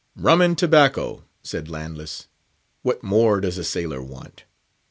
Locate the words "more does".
3.03-3.59